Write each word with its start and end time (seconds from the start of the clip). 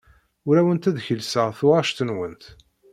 Ur 0.47 0.55
awent-d-kellseɣ 0.59 1.47
tuɣac-nwent. 1.57 2.43